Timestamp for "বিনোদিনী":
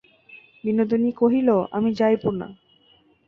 0.63-1.11